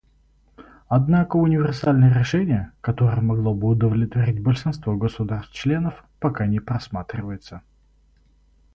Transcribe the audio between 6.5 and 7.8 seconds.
просматривается.